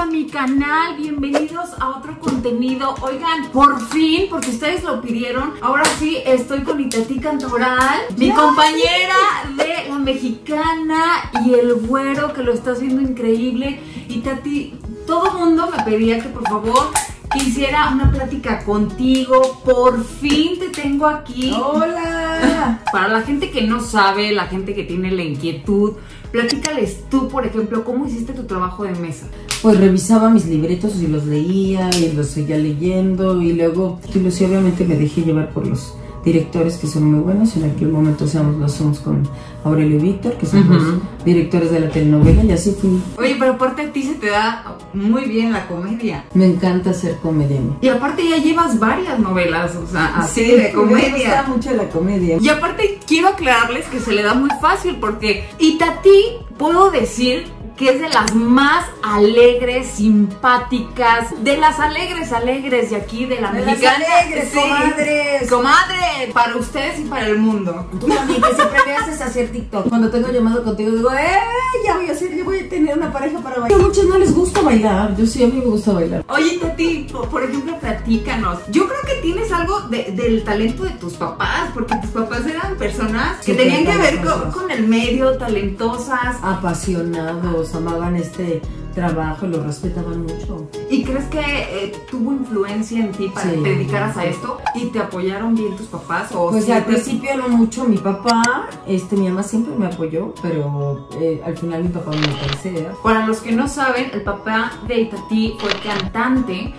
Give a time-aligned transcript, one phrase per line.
[0.00, 2.94] a mi canal, bienvenidos a otro contenido.
[3.02, 9.14] Oigan, por fin, porque ustedes lo pidieron, ahora sí estoy con Itatí Cantoral, mi compañera
[9.58, 13.78] de la mexicana y el güero que lo está haciendo increíble.
[14.08, 14.72] Itati,
[15.06, 16.92] todo mundo me pedía que por favor
[17.34, 19.60] quisiera una plática contigo.
[19.64, 21.52] Por fin te tengo aquí.
[21.52, 22.80] Hola.
[22.92, 25.96] Para la gente que no sabe, la gente que tiene la inquietud,
[26.32, 29.26] platícales tú, por ejemplo, cómo hiciste tu trabajo de mesa.
[29.62, 34.44] Pues revisaba mis libretos y los leía y los seguía leyendo y luego, y sí,
[34.44, 37.56] obviamente me dejé llevar por los directores que son muy buenos.
[37.56, 39.26] En aquel momento hacíamos, lo hacemos con
[39.64, 43.00] Aurelio y Víctor, que son los directores de la telenovela y así fui.
[43.18, 46.24] Oye, pero aparte a ti se te da muy bien la comedia.
[46.34, 47.58] Me encanta hacer comedia.
[47.58, 47.72] a mí.
[47.80, 51.44] Y aparte ya llevas varias novelas, o sea, así Sí, de Me gusta comedia.
[51.48, 52.38] mucho la comedia.
[52.40, 57.44] Y aparte quiero aclararles que se le da muy fácil porque Itati puedo decir
[57.76, 63.52] que es de las más alegres, simpáticas, de las alegres, alegres de aquí, de la
[63.52, 64.04] De las mexicana.
[64.20, 65.50] alegres, comadres.
[65.50, 67.86] Comadre, para ustedes y para el mundo.
[68.00, 69.88] Tú también que siempre me haces hacer TikTok.
[69.88, 71.40] Cuando tengo llamado contigo digo, ¡eh!
[71.84, 73.80] Ya voy a hacer, ya voy a tener una pareja para bailar.
[73.80, 75.16] A muchos no les gusta bailar.
[75.16, 76.24] Yo sí, a mí me gusta bailar.
[76.28, 78.58] Oye, Tati, por, ejemplo, platícanos.
[78.70, 82.76] Yo creo que tienes algo de- del talento de tus papás, porque tus papás eran
[82.76, 86.36] personas que tenían que ver con, con el medio, talentosas.
[86.42, 88.60] Apasionados, amaban este
[88.94, 90.66] trabajo, lo respetaban mucho.
[90.90, 93.56] ¿Y crees que eh, tuvo influencia en ti para Sí.
[93.56, 94.58] que te dedicaras a esto?
[94.74, 96.30] ¿Y te apoyaron bien tus papás?
[96.34, 100.34] ¿O Pues sí al principio no mucho mi papá, este mi mamá siempre me apoyó,
[100.42, 104.72] pero eh, al final mi papá me parece, Para los que no saben, el papá
[104.88, 106.74] de Itatí fue cantante.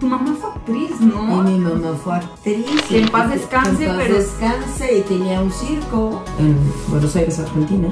[0.00, 1.42] Tu mamá fue actriz, Y ¿no?
[1.44, 2.66] mi mamá fue actriz.
[2.88, 6.56] Que en paz descanse, Que en paz pero- descanse y tenía un circo en
[6.88, 7.88] Buenos Aires, Argentina.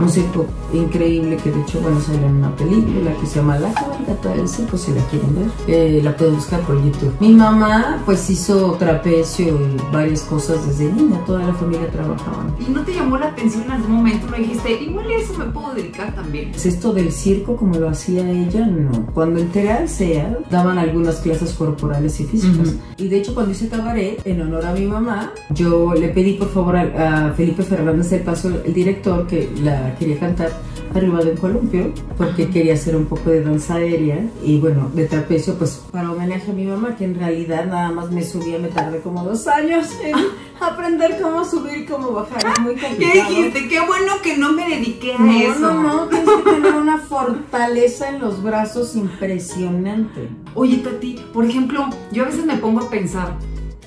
[0.00, 3.72] Un circo increíble que de hecho, bueno, salió en una película que se llama La
[3.72, 5.46] cabalgata del circo, si la quieren ver.
[5.68, 7.12] Eh, la pueden buscar por YouTube.
[7.20, 12.46] Mi mamá pues hizo trapecio y varias cosas desde niña, toda la familia trabajaba.
[12.58, 14.26] ¿Y no te llamó la atención en algún momento?
[14.30, 16.50] ¿No dijiste, igual a eso me puedo dedicar también?
[16.50, 19.06] Pues esto del circo como lo hacía ella, no.
[19.14, 22.68] Cuando entré al CEA, daban algunas clases corporales y físicas.
[22.68, 22.78] Ujú.
[22.98, 26.48] Y de hecho cuando hice cabaret, en honor a mi mamá, yo le pedí por
[26.48, 30.50] favor a, a Felipe Fernández del Paso, el director, que la quería cantar
[30.94, 35.06] arriba de un columpio, porque quería hacer un poco de danza aérea y bueno, de
[35.06, 38.68] trapecio, pues para homenaje a mi mamá, que en realidad nada más me subía, me
[38.68, 40.14] tardé como dos años en
[40.60, 42.44] aprender cómo subir y cómo bajar.
[42.52, 43.68] Es muy ¿Qué dijiste?
[43.68, 45.58] Qué bueno que no me dediqué a No, eso.
[45.60, 50.28] no, no, tienes que tener una fortaleza en los brazos impresionante.
[50.54, 53.34] Oye, Tati, por ejemplo, yo a veces me pongo a pensar,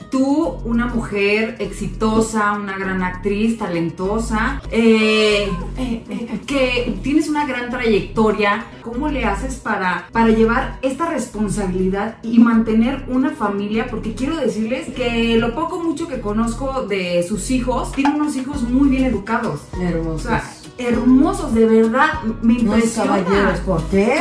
[0.10, 7.70] tú, una mujer exitosa, una gran actriz, talentosa, eh, eh, eh, que tienes una gran
[7.70, 13.88] trayectoria, ¿cómo le haces para, para llevar esta responsabilidad y mantener una familia?
[13.90, 18.64] Porque quiero decirles que lo poco mucho que conozco de sus hijos, tienen unos hijos
[18.64, 19.62] muy bien educados.
[19.78, 20.22] O Hermosos.
[20.24, 20.44] sea,
[20.78, 23.24] hermosos, de verdad, me impresiona.
[23.24, 24.20] caballeros, ¿por qué?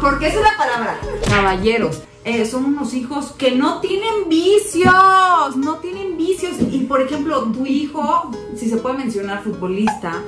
[0.00, 0.98] Porque esa es la palabra.
[1.28, 2.02] Caballeros.
[2.24, 6.54] Eh, son unos hijos que no tienen vicios, no tienen vicios.
[6.72, 10.22] Y por ejemplo, tu hijo, si se puede mencionar futbolista,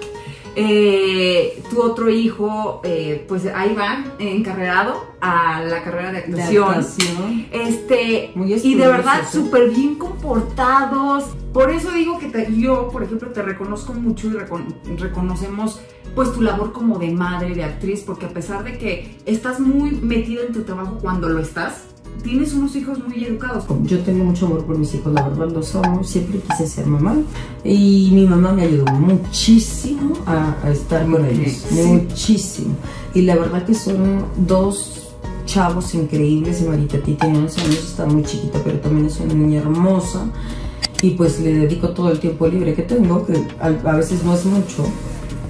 [0.58, 7.46] eh, tu otro hijo, eh, pues ahí va, encarrerado a la carrera de De actuación.
[7.52, 11.24] Este, Muy y de verdad súper bien comportados.
[11.52, 15.80] Por eso digo que te- yo, por ejemplo, te reconozco mucho y recon- reconocemos
[16.16, 19.90] pues tu labor como de madre, de actriz, porque a pesar de que estás muy
[19.90, 21.82] metida en tu trabajo cuando lo estás,
[22.22, 23.64] tienes unos hijos muy educados.
[23.84, 27.18] Yo tengo mucho amor por mis hijos, la verdad los amo, siempre quise ser mamá
[27.62, 31.82] y mi mamá me ayudó muchísimo a, a estar con ellos, sí.
[31.82, 32.74] muchísimo.
[33.12, 35.12] Y la verdad que son dos
[35.44, 39.34] chavos increíbles, y Marita Titi tiene 11 años, está muy chiquita, pero también es una
[39.34, 40.26] niña hermosa
[41.02, 44.34] y pues le dedico todo el tiempo libre que tengo, que a, a veces no
[44.34, 44.86] es mucho,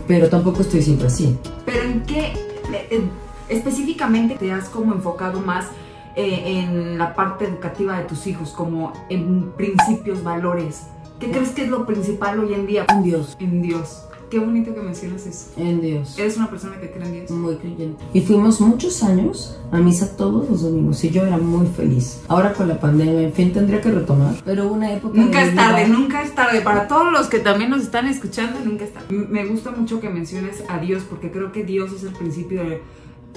[0.06, 1.38] pero tampoco estoy siempre así.
[1.64, 2.32] Pero en qué
[2.72, 3.02] eh, eh,
[3.48, 5.66] específicamente te has como enfocado más
[6.14, 10.86] eh, en la parte educativa de tus hijos, como en principios, valores.
[11.20, 12.86] ¿Qué crees que es lo principal hoy en día?
[12.88, 14.06] En Dios, En Dios.
[14.30, 15.46] Qué bonito que mencionas eso.
[15.56, 16.18] en Dios.
[16.18, 17.30] Eres una persona que cree en Dios.
[17.30, 18.02] Muy creyente.
[18.12, 22.22] Y fuimos muchos años a misa todos los domingos y yo era muy feliz.
[22.26, 24.34] Ahora con la pandemia, en fin, tendría que retomar.
[24.44, 25.16] Pero una época.
[25.16, 26.60] Nunca es tarde, vida- nunca es tarde.
[26.60, 29.06] Para todos los que también nos están escuchando, nunca es tarde.
[29.30, 32.82] Me gusta mucho que menciones a Dios porque creo que Dios es el principio de,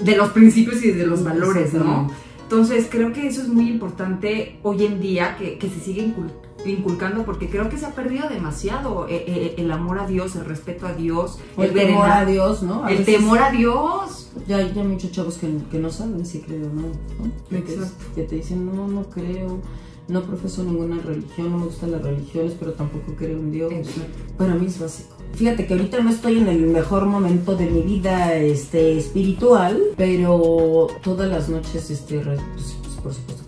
[0.02, 2.10] de los principios y de los valores, ¿no?
[2.42, 6.32] Entonces creo que eso es muy importante hoy en día que, que se sigue incul-
[6.64, 10.44] inculcando porque creo que se ha perdido demasiado eh, eh, el amor a Dios, el
[10.44, 12.84] respeto a Dios, el en temor a Dios, ¿no?
[12.84, 14.30] A el temor a Dios.
[14.46, 16.82] Ya hay ya hay muchos chavos que, que no saben si creo o no.
[16.82, 17.56] ¿no?
[17.56, 18.04] Exacto.
[18.14, 19.60] que te dicen, no, no creo,
[20.08, 23.72] no profeso ninguna religión, no me gustan las religiones, pero tampoco creo en Dios.
[23.72, 24.18] Exacto.
[24.36, 25.16] Para mí es básico.
[25.34, 30.88] Fíjate que ahorita no estoy en el mejor momento de mi vida este, espiritual, pero
[31.02, 33.39] todas las noches, este, pues, pues, por supuesto.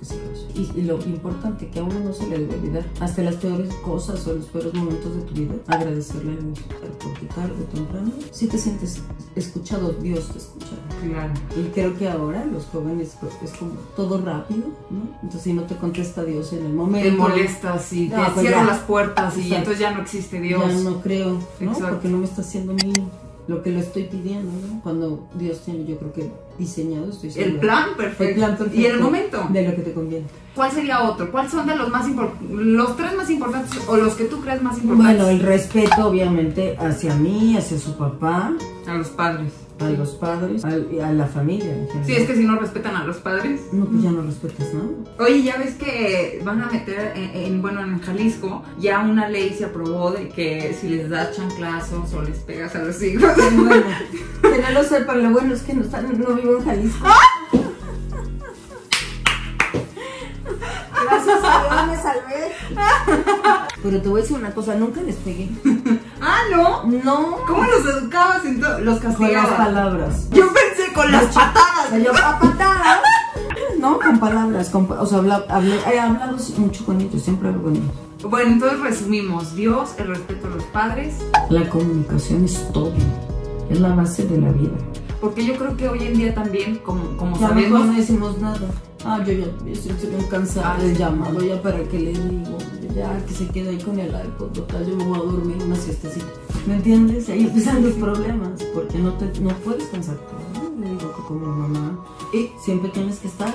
[0.54, 4.26] Y, lo importante que a uno no se le debe olvidar, hasta las peores cosas
[4.26, 6.58] o los peores momentos de tu vida, agradecerle a Dios,
[7.02, 9.00] porque tarde o temprano, si te sientes
[9.34, 10.76] escuchado, Dios te escucha.
[11.02, 11.32] Claro.
[11.56, 15.02] Y creo que ahora los jóvenes pues, es como todo rápido, ¿no?
[15.22, 18.40] Entonces si no te contesta Dios en el momento, Te molestas y No, te pues
[18.40, 18.72] cierran ya.
[18.72, 19.56] las puertas y Exacto.
[19.56, 20.62] entonces ya no existe Dios.
[20.69, 21.72] ya no creo, ¿no?
[21.72, 21.94] Exacto.
[21.94, 22.93] Porque no me está haciendo mí
[23.48, 24.80] lo que le estoy pidiendo, ¿no?
[24.82, 28.24] Cuando Dios tiene, yo creo que diseñado, estoy El segura, plan perfecto.
[28.24, 29.46] el plan perfecto Y el momento.
[29.50, 30.26] de lo que te conviene.
[30.54, 31.32] ¿Cuál sería otro?
[31.32, 32.50] ¿Cuáles son de los más importantes?
[32.50, 35.16] Los tres más importantes o los que tú crees más importantes?
[35.16, 38.52] Bueno, el respeto obviamente hacia mí, hacia su papá,
[38.86, 39.52] A los padres.
[39.82, 40.70] A los padres, a,
[41.12, 42.06] la familia en general.
[42.06, 43.61] Sí, es que si no respetan a los padres.
[43.73, 44.87] No, pues ya no respetas nada.
[45.19, 49.55] Oye, ya ves que van a meter en, en- bueno, en Jalisco ya una ley
[49.56, 53.31] se aprobó de que si les das chanclazos o les pegas a los hijos.
[53.55, 53.84] Bueno,
[54.43, 57.06] que no lo sepan, lo bueno es que no, están, no vivo en Jalisco.
[61.05, 62.52] Gracias a Dios me salvé.
[63.82, 65.49] Pero te voy a decir una cosa, nunca les pegué.
[66.22, 66.84] Ah, ¿no?
[67.04, 67.36] No.
[67.46, 68.44] ¿Cómo los educabas?
[68.44, 69.50] en to- los Con las castigabas?
[69.56, 70.28] palabras.
[70.30, 71.86] Yo pensé con las patadas.
[71.86, 72.98] O sea, yo a patadas.
[73.78, 74.70] No, con palabras.
[74.70, 77.90] Con, o sea, habla- hablé- he hablado mucho con ellos, siempre hablo con ellos.
[78.30, 79.54] Bueno, entonces resumimos.
[79.56, 81.16] Dios, el respeto a los padres.
[81.50, 82.92] La comunicación es todo.
[83.68, 84.72] Es la base de la vida.
[85.20, 88.58] Porque yo creo que hoy en día también, como, sabemos, no decimos nada.
[89.04, 89.90] Ah, yo ya estoy,
[90.31, 90.99] cansada Ah, del sí.
[90.99, 92.56] llamado, ya para qué le digo,
[92.94, 95.76] ya que se quede ahí con el iPod, total, yo me voy a dormir una
[95.76, 96.26] siestecita.
[96.66, 97.28] ¿Me entiendes?
[97.28, 100.62] Ahí empiezan los problemas, porque no te no puedes pensar todo.
[100.70, 100.81] ¿no?
[100.81, 101.99] Le digo que como mamá,
[102.32, 103.52] Y- siempre tienes que estar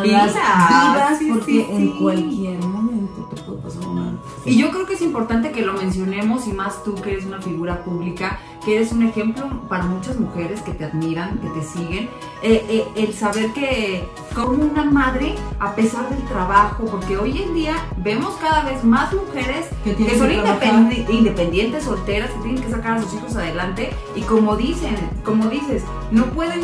[0.00, 1.96] a vivas, sí, porque sí, en sí.
[2.00, 4.14] cualquier momento te puede pasar una.
[4.44, 7.40] Y yo creo que es importante que lo mencionemos y más tú que eres una
[7.40, 12.08] figura pública, que eres un ejemplo para muchas mujeres que te admiran, que te siguen,
[12.42, 14.04] eh, eh, el saber que
[14.34, 19.12] como una madre, a pesar del trabajo, porque hoy en día vemos cada vez más
[19.12, 20.62] mujeres Que son que trabajar.
[20.62, 25.48] independi- independientes, solteras, que tienen que sacar a sus hijos adelante y como dicen, como
[25.48, 26.60] dices, no pueden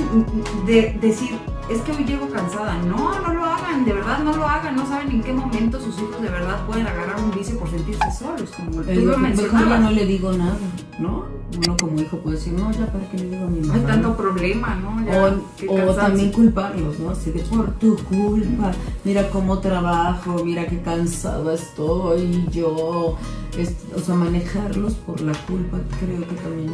[0.67, 1.39] de- decir,
[1.71, 2.77] es que hoy llego cansada.
[2.83, 5.97] No, no lo hagan, de verdad no lo hagan, no saben en qué momento sus
[5.99, 9.81] hijos de verdad pueden agarrar un vicio por sentirse solos, como tú lo mencionabas.
[9.81, 10.57] no le digo nada,
[10.99, 11.41] ¿no?
[11.53, 13.75] Uno como hijo puede decir, no, ya para qué le digo a mi mamá.
[13.75, 15.05] Hay tanto problema, ¿no?
[15.05, 15.37] Ya,
[15.69, 17.11] O, también culparlos, ¿no?
[17.11, 18.71] Así de por tu culpa,
[19.05, 23.17] mira cómo trabajo, mira qué cansada estoy, yo,
[23.59, 26.73] es- o sea, manejarlos por la culpa, creo que también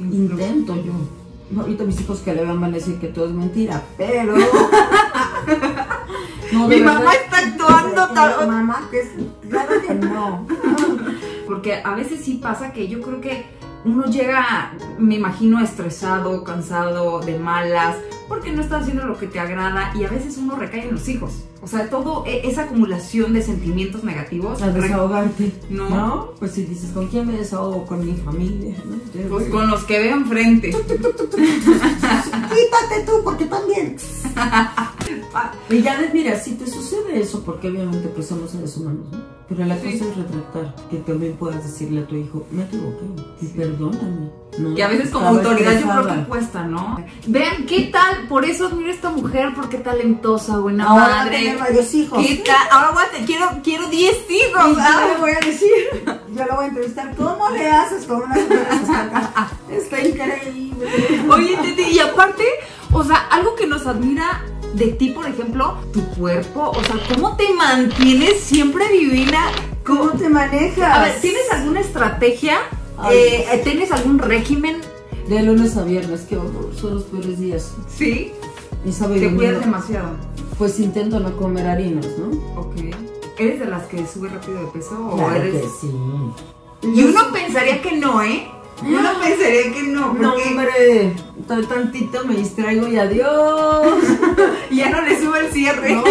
[0.00, 0.92] intento yo.
[1.56, 4.34] Ahorita mis hijos que le van a decir que todo es mentira, pero...
[6.52, 9.08] No, Mi verdad- mamá está actuando tal- Mamá, que es,
[9.48, 10.46] claro que no.
[11.46, 13.44] Porque a veces sí pasa que yo creo que
[13.84, 17.96] uno llega, me imagino, estresado, cansado, de malas,
[18.28, 21.08] porque no está haciendo lo que te agrada y a veces uno recae en los
[21.08, 21.32] hijos.
[21.62, 24.60] O sea, todo e- esa acumulación de sentimientos negativos.
[24.62, 25.52] A re- desahogarte.
[25.70, 26.30] No.
[26.38, 27.86] Pues si dices, ¿con quién me desahogo?
[27.86, 28.96] Con mi familia, ¿no?
[29.28, 30.70] Pues con los que veo enfrente.
[31.30, 33.96] Quítate tú, porque también.
[35.70, 39.33] y ya mira, si te sucede eso, porque obviamente pues somos seres humanos, ¿no?
[39.48, 39.98] Pero la Sí.
[39.98, 43.04] cosa es retratar, que también puedas decirle a tu hijo, me equivoqué,
[43.42, 44.30] y perdóname.
[44.58, 44.70] ¿no?
[44.76, 46.96] Y a veces como autoridad yo creo que cuesta, ¿no?
[47.26, 48.26] Vean, ¿qué tal?
[48.28, 51.38] Por eso admiro a esta mujer, porque talentosa, buena Ahora madre.
[51.38, 52.24] tener varios hijos.
[52.24, 52.56] ¿Qué tal?
[52.70, 54.62] Ahora voy a quiero, quiero 10 hijos.
[54.70, 55.06] Y yo ah.
[55.12, 55.70] le voy a decir,
[56.32, 58.66] yo lo voy a entrevistar, ¿cómo le haces con una mujer
[59.70, 60.86] Está increíble.
[61.28, 62.44] Oye, Tete, y aparte,
[62.92, 64.42] o sea, algo que nos admira
[64.74, 69.46] de ti, por ejemplo, tu cuerpo, o sea, cómo te mantienes siempre divina.
[69.84, 70.98] ¿Cómo te manejas?
[70.98, 72.58] A ver, ¿tienes alguna estrategia?
[72.96, 73.16] Ay.
[73.16, 74.78] Eh, ¿Tienes algún régimen?
[75.28, 77.72] De lunes a viernes, horror, son los peores días.
[77.88, 78.32] Sí.
[78.84, 80.10] Y sabe Te cuidas demasiado.
[80.58, 82.60] Pues intento no comer harinas, ¿no?
[82.60, 82.76] Ok.
[83.38, 85.62] ¿Eres de las que sube rápido de peso o Claro eres.?
[85.62, 85.90] que sí.
[86.82, 88.46] Y uno pensaría que no, ¿eh?
[88.82, 91.16] Uno pensaría que no, No, porque hombre,
[91.48, 93.94] tan- tantito me distraigo y adiós.
[94.70, 95.94] ya no le sube el cierre.
[95.94, 96.04] No.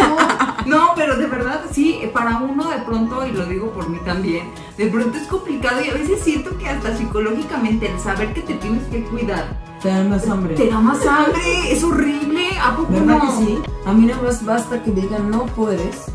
[0.65, 4.49] No, pero de verdad, sí, para uno de pronto, y lo digo por mí también,
[4.77, 8.53] de pronto es complicado y a veces siento que hasta psicológicamente el saber que te
[8.55, 9.45] tienes que cuidar
[9.81, 10.55] Te da más hambre.
[10.55, 12.47] te da más hambre, es horrible.
[12.63, 13.39] ¿A poco ¿Verdad no?
[13.39, 13.59] que sí?
[13.85, 16.05] A mí nada más basta que digan no puedes.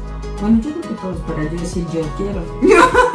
[0.40, 2.42] Bueno, yo creo que todos para yo decir yo quiero.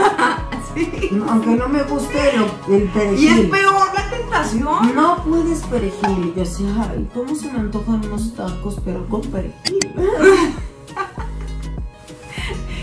[0.76, 1.10] Sí.
[1.12, 3.40] No, aunque no me guste lo- el Y perejil.
[3.40, 4.96] es peor la tentación.
[4.96, 6.10] No puedes perejil.
[6.26, 9.80] Y yo decía, ay, ¿cómo se me antojan unos tacos, pero con perejil?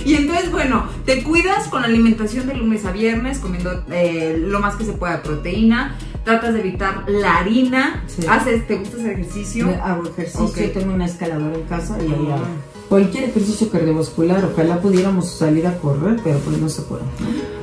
[0.04, 4.58] Y entonces, bueno, te cuidas con la alimentación de lunes a viernes, comiendo eh, lo
[4.58, 5.94] más que se pueda de proteína.
[6.24, 8.02] Tratas de evitar la harina.
[8.06, 8.26] Sí.
[8.26, 9.66] Haces, ¿Te gusta hacer ejercicio?
[9.66, 10.72] Me Hago ejercicio, Ok.
[10.72, 12.34] tengo una escaladora en casa y ahí Ah.
[12.36, 12.44] hago.
[12.88, 17.02] Cualquier ejercicio cardiovascular, ojalá pudiéramos salir a correr, pero pues no se puede.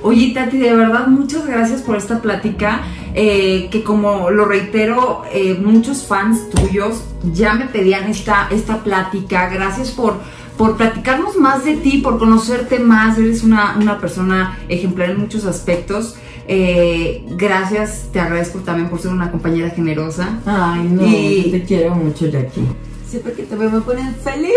[0.07, 2.81] Oye, Tati, de verdad, muchas gracias por esta plática.
[3.19, 9.49] eh, que como lo reitero, eh, muchos fans tuyos ya me pedían esta, esta plática.
[9.49, 10.17] Gracias por,
[10.57, 13.17] por platicarnos más de ti, por conocerte más.
[13.17, 16.15] Eres una, una persona ejemplar en muchos aspectos.
[16.47, 20.39] Eh, gracias, te agradezco también por ser una compañera generosa.
[20.45, 22.65] Ay, no, Y- yo te quiero mucho, Jackie.
[23.09, 24.51] Siempre que te veo me ponen feliz.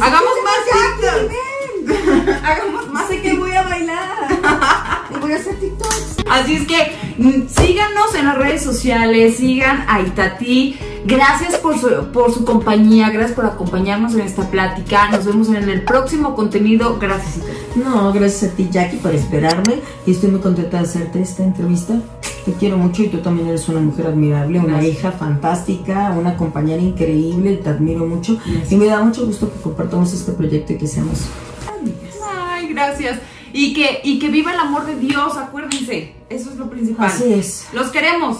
[0.00, 2.38] Hagamos más TikToks.
[2.44, 4.33] Hagamos más Sé que voy a bailar.
[5.24, 6.16] Voy a hacer TikToks.
[6.30, 10.78] Así es que mm, síganos en las redes sociales, sigan a Itati.
[11.06, 15.10] Gracias por su, por su compañía, gracias por acompañarnos en esta plática.
[15.10, 16.98] Nos vemos en el próximo contenido.
[16.98, 17.80] Gracias, Itati.
[17.80, 19.80] No, gracias a ti, Jackie, por esperarme.
[20.06, 21.94] Y estoy muy contenta de hacerte esta entrevista.
[22.44, 24.94] Te quiero mucho y tú también eres una mujer admirable, una Gracias.
[24.98, 27.56] hija fantástica, una compañera increíble.
[27.56, 28.38] Te admiro mucho.
[28.44, 28.72] Gracias.
[28.72, 31.20] Y me da mucho gusto que compartamos este proyecto y que seamos
[31.68, 32.14] amigas.
[32.22, 33.18] Ay, gracias.
[33.56, 36.12] Y que, y que viva el amor de Dios, acuérdense.
[36.28, 37.06] Eso es lo principal.
[37.06, 37.68] Así es.
[37.72, 38.38] Los queremos.